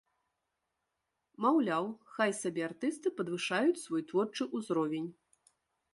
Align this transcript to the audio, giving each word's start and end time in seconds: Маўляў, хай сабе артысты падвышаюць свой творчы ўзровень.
Маўляў, 1.45 1.85
хай 2.15 2.33
сабе 2.41 2.61
артысты 2.69 3.07
падвышаюць 3.19 3.83
свой 3.85 4.01
творчы 4.13 4.43
ўзровень. 4.61 5.09